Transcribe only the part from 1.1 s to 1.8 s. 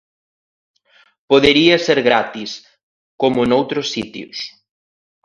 Podería